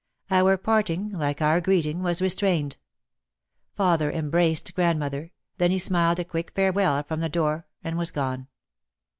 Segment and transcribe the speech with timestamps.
[0.31, 2.77] Our parting like our greeting was restrained.
[3.75, 8.47] Father embraced grandmother, then he smiled a quick farewell from the door and was gone.